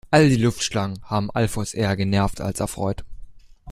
[0.09, 3.05] All die Luftschlangen haben Alfons eher genervt als erfreut.